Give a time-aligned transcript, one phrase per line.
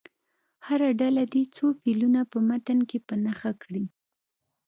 [0.67, 3.85] هره ډله دې څو فعلونه په متن کې په نښه کړي.